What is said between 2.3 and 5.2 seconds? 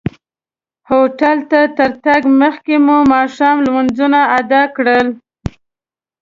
مخکې مو ماښام لمونځونه ادا کړل.